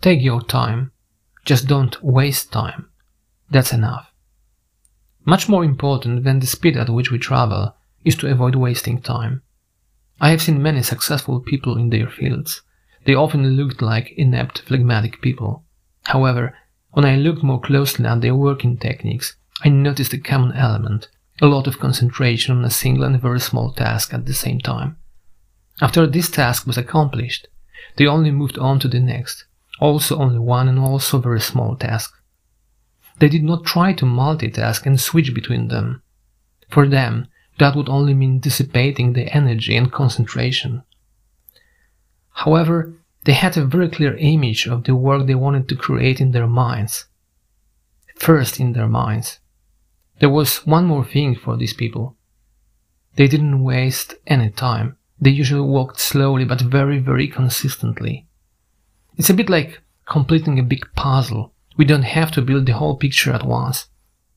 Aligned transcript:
Take 0.00 0.22
your 0.22 0.40
time. 0.40 0.92
Just 1.44 1.66
don't 1.66 2.02
waste 2.02 2.50
time. 2.52 2.88
That's 3.50 3.72
enough. 3.72 4.10
Much 5.26 5.48
more 5.48 5.62
important 5.62 6.24
than 6.24 6.38
the 6.40 6.46
speed 6.46 6.76
at 6.76 6.88
which 6.88 7.10
we 7.10 7.18
travel 7.18 7.74
is 8.04 8.16
to 8.16 8.30
avoid 8.30 8.54
wasting 8.54 9.02
time. 9.02 9.42
I 10.18 10.30
have 10.30 10.40
seen 10.40 10.62
many 10.62 10.82
successful 10.82 11.40
people 11.40 11.76
in 11.76 11.90
their 11.90 12.08
fields. 12.08 12.62
They 13.04 13.14
often 13.14 13.46
looked 13.46 13.82
like 13.82 14.14
inept, 14.16 14.62
phlegmatic 14.62 15.20
people. 15.20 15.64
However, 16.04 16.56
when 16.92 17.04
I 17.04 17.16
looked 17.16 17.42
more 17.42 17.60
closely 17.60 18.06
at 18.06 18.22
their 18.22 18.34
working 18.34 18.78
techniques, 18.78 19.36
I 19.62 19.68
noticed 19.68 20.14
a 20.14 20.18
common 20.18 20.52
element, 20.56 21.08
a 21.42 21.46
lot 21.46 21.66
of 21.66 21.78
concentration 21.78 22.56
on 22.56 22.64
a 22.64 22.70
single 22.70 23.04
and 23.04 23.20
very 23.20 23.40
small 23.40 23.72
task 23.72 24.14
at 24.14 24.24
the 24.24 24.34
same 24.34 24.60
time. 24.60 24.96
After 25.82 26.06
this 26.06 26.30
task 26.30 26.66
was 26.66 26.78
accomplished, 26.78 27.48
they 27.96 28.06
only 28.06 28.30
moved 28.30 28.58
on 28.58 28.80
to 28.80 28.88
the 28.88 29.00
next, 29.00 29.44
also 29.80 30.18
only 30.18 30.38
one 30.38 30.68
and 30.68 30.78
also 30.78 31.18
very 31.18 31.40
small 31.40 31.74
task. 31.74 32.12
They 33.18 33.28
did 33.28 33.42
not 33.42 33.64
try 33.64 33.92
to 33.94 34.04
multitask 34.04 34.86
and 34.86 35.00
switch 35.00 35.34
between 35.34 35.68
them. 35.68 36.02
For 36.68 36.86
them, 36.86 37.26
that 37.58 37.74
would 37.74 37.88
only 37.88 38.14
mean 38.14 38.40
dissipating 38.40 39.12
the 39.12 39.34
energy 39.34 39.76
and 39.76 39.90
concentration. 39.90 40.82
However, 42.30 42.94
they 43.24 43.34
had 43.34 43.56
a 43.56 43.66
very 43.66 43.90
clear 43.90 44.16
image 44.16 44.66
of 44.66 44.84
the 44.84 44.94
work 44.94 45.26
they 45.26 45.34
wanted 45.34 45.68
to 45.68 45.76
create 45.76 46.20
in 46.20 46.30
their 46.30 46.46
minds. 46.46 47.06
First 48.16 48.60
in 48.60 48.72
their 48.72 48.88
minds. 48.88 49.40
There 50.20 50.30
was 50.30 50.66
one 50.66 50.86
more 50.86 51.04
thing 51.04 51.34
for 51.34 51.56
these 51.56 51.74
people. 51.74 52.16
They 53.16 53.28
didn't 53.28 53.62
waste 53.62 54.14
any 54.26 54.50
time. 54.50 54.96
They 55.20 55.30
usually 55.30 55.60
walked 55.60 56.00
slowly 56.00 56.46
but 56.46 56.62
very, 56.62 56.98
very 56.98 57.28
consistently. 57.28 58.26
It's 59.20 59.28
a 59.28 59.34
bit 59.34 59.50
like 59.50 59.82
completing 60.08 60.58
a 60.58 60.62
big 60.62 60.86
puzzle. 60.96 61.52
We 61.76 61.84
don't 61.84 62.04
have 62.18 62.30
to 62.30 62.40
build 62.40 62.64
the 62.64 62.72
whole 62.72 62.96
picture 62.96 63.34
at 63.34 63.44
once. 63.44 63.86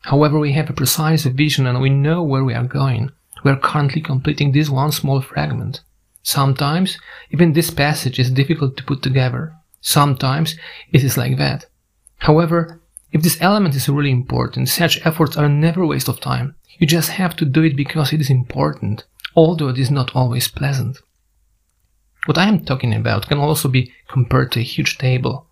However, 0.00 0.36
we 0.36 0.50
have 0.54 0.68
a 0.68 0.72
precise 0.72 1.22
vision 1.22 1.68
and 1.68 1.80
we 1.80 1.90
know 1.90 2.24
where 2.24 2.42
we 2.42 2.54
are 2.54 2.64
going. 2.64 3.12
We 3.44 3.52
are 3.52 3.56
currently 3.56 4.00
completing 4.00 4.50
this 4.50 4.68
one 4.68 4.90
small 4.90 5.20
fragment. 5.20 5.82
Sometimes 6.24 6.98
even 7.30 7.52
this 7.52 7.70
passage 7.70 8.18
is 8.18 8.32
difficult 8.32 8.76
to 8.76 8.82
put 8.82 9.00
together. 9.00 9.52
Sometimes 9.80 10.56
it 10.90 11.04
is 11.04 11.16
like 11.16 11.36
that. 11.36 11.66
However, 12.18 12.80
if 13.12 13.22
this 13.22 13.40
element 13.40 13.76
is 13.76 13.88
really 13.88 14.10
important, 14.10 14.68
such 14.68 15.06
efforts 15.06 15.36
are 15.36 15.48
never 15.48 15.82
a 15.82 15.86
waste 15.86 16.08
of 16.08 16.18
time. 16.18 16.56
You 16.80 16.88
just 16.88 17.10
have 17.10 17.36
to 17.36 17.44
do 17.44 17.62
it 17.62 17.76
because 17.76 18.12
it 18.12 18.20
is 18.20 18.28
important, 18.28 19.04
although 19.36 19.68
it 19.68 19.78
is 19.78 19.92
not 19.92 20.16
always 20.16 20.48
pleasant. 20.48 20.98
What 22.26 22.38
I 22.38 22.48
am 22.48 22.64
talking 22.64 22.94
about 22.94 23.28
can 23.28 23.38
also 23.38 23.68
be 23.68 23.92
compared 24.08 24.52
to 24.52 24.60
a 24.60 24.62
huge 24.62 24.96
table. 24.96 25.46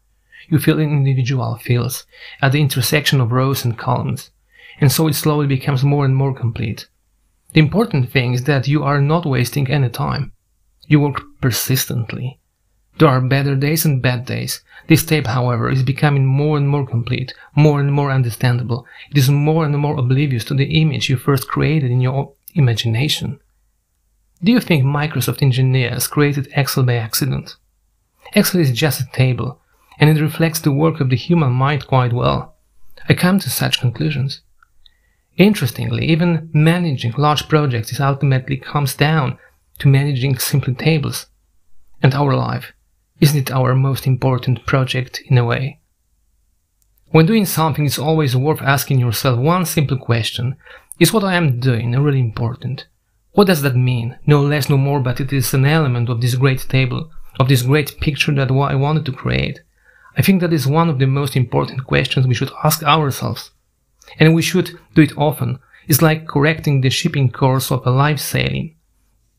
You 0.48 0.58
fill 0.58 0.78
in 0.78 0.90
individual 0.90 1.56
fields 1.56 2.06
at 2.40 2.52
the 2.52 2.60
intersection 2.60 3.20
of 3.20 3.30
rows 3.30 3.64
and 3.64 3.76
columns, 3.76 4.30
and 4.80 4.90
so 4.90 5.06
it 5.06 5.14
slowly 5.14 5.46
becomes 5.46 5.84
more 5.84 6.04
and 6.04 6.16
more 6.16 6.34
complete. 6.34 6.88
The 7.52 7.60
important 7.60 8.10
thing 8.10 8.32
is 8.32 8.44
that 8.44 8.68
you 8.68 8.82
are 8.82 9.00
not 9.00 9.26
wasting 9.26 9.70
any 9.70 9.90
time. 9.90 10.32
You 10.86 11.00
work 11.00 11.22
persistently. 11.42 12.38
There 12.98 13.08
are 13.08 13.20
better 13.20 13.54
days 13.54 13.84
and 13.84 14.00
bad 14.00 14.24
days. 14.24 14.62
This 14.86 15.04
tape, 15.04 15.26
however, 15.26 15.70
is 15.70 15.82
becoming 15.82 16.24
more 16.24 16.56
and 16.56 16.68
more 16.68 16.86
complete, 16.86 17.34
more 17.54 17.80
and 17.80 17.92
more 17.92 18.10
understandable. 18.10 18.86
It 19.10 19.18
is 19.18 19.30
more 19.30 19.64
and 19.64 19.76
more 19.78 19.98
oblivious 19.98 20.44
to 20.46 20.54
the 20.54 20.80
image 20.80 21.08
you 21.08 21.16
first 21.16 21.48
created 21.48 21.90
in 21.90 22.00
your 22.00 22.32
imagination. 22.54 23.40
Do 24.44 24.50
you 24.50 24.58
think 24.58 24.84
Microsoft 24.84 25.40
engineers 25.40 26.08
created 26.08 26.48
Excel 26.56 26.82
by 26.82 26.94
accident? 26.94 27.54
Excel 28.34 28.60
is 28.60 28.72
just 28.72 29.00
a 29.00 29.08
table, 29.12 29.60
and 30.00 30.10
it 30.10 30.20
reflects 30.20 30.58
the 30.58 30.72
work 30.72 30.98
of 31.00 31.10
the 31.10 31.16
human 31.16 31.52
mind 31.52 31.86
quite 31.86 32.12
well. 32.12 32.56
I 33.08 33.14
come 33.14 33.38
to 33.38 33.50
such 33.50 33.80
conclusions. 33.80 34.40
Interestingly, 35.36 36.06
even 36.06 36.50
managing 36.52 37.12
large 37.16 37.48
projects 37.48 37.92
is 37.92 38.00
ultimately 38.00 38.56
comes 38.56 38.96
down 38.96 39.38
to 39.78 39.86
managing 39.86 40.36
simple 40.38 40.74
tables. 40.74 41.26
And 42.02 42.12
our 42.12 42.34
life, 42.34 42.72
isn't 43.20 43.38
it 43.38 43.52
our 43.52 43.76
most 43.76 44.08
important 44.08 44.66
project 44.66 45.22
in 45.26 45.38
a 45.38 45.44
way? 45.44 45.78
When 47.10 47.26
doing 47.26 47.46
something, 47.46 47.86
it's 47.86 47.98
always 47.98 48.34
worth 48.34 48.60
asking 48.60 48.98
yourself 48.98 49.38
one 49.38 49.66
simple 49.66 49.98
question 49.98 50.56
Is 50.98 51.12
what 51.12 51.22
I 51.22 51.34
am 51.34 51.60
doing 51.60 51.92
really 51.92 52.18
important? 52.18 52.88
What 53.32 53.46
does 53.46 53.62
that 53.62 53.76
mean? 53.76 54.18
No 54.26 54.42
less, 54.42 54.68
no 54.68 54.76
more, 54.76 55.00
but 55.00 55.20
it 55.20 55.32
is 55.32 55.54
an 55.54 55.64
element 55.64 56.10
of 56.10 56.20
this 56.20 56.34
great 56.34 56.60
table, 56.68 57.10
of 57.40 57.48
this 57.48 57.62
great 57.62 57.98
picture 57.98 58.34
that 58.34 58.50
I 58.50 58.74
wanted 58.74 59.06
to 59.06 59.12
create. 59.12 59.60
I 60.16 60.22
think 60.22 60.42
that 60.42 60.52
is 60.52 60.66
one 60.66 60.90
of 60.90 60.98
the 60.98 61.06
most 61.06 61.34
important 61.34 61.86
questions 61.86 62.26
we 62.26 62.34
should 62.34 62.52
ask 62.62 62.82
ourselves. 62.82 63.50
And 64.18 64.34
we 64.34 64.42
should 64.42 64.78
do 64.94 65.02
it 65.02 65.16
often. 65.16 65.58
It's 65.88 66.02
like 66.02 66.28
correcting 66.28 66.82
the 66.82 66.90
shipping 66.90 67.30
course 67.30 67.70
of 67.70 67.86
a 67.86 67.90
life 67.90 68.20
sailing. 68.20 68.76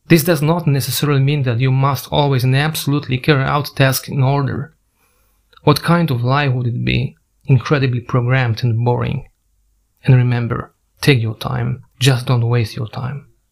This 0.07 0.23
does 0.23 0.41
not 0.41 0.65
necessarily 0.65 1.21
mean 1.21 1.43
that 1.43 1.59
you 1.59 1.71
must 1.71 2.11
always 2.11 2.43
and 2.43 2.55
absolutely 2.55 3.19
carry 3.19 3.43
out 3.43 3.75
tasks 3.75 4.09
in 4.09 4.23
order. 4.23 4.75
What 5.63 5.83
kind 5.83 6.09
of 6.09 6.23
life 6.23 6.51
would 6.51 6.67
it 6.67 6.83
be? 6.83 7.15
Incredibly 7.45 8.01
programmed 8.01 8.63
and 8.63 8.83
boring. 8.83 9.29
And 10.03 10.15
remember, 10.15 10.73
take 10.99 11.21
your 11.21 11.37
time, 11.37 11.85
just 11.99 12.25
don't 12.25 12.49
waste 12.49 12.75
your 12.75 12.87
time. 12.87 13.27